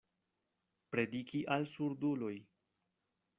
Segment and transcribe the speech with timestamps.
[0.95, 2.33] Prediki al surduloj.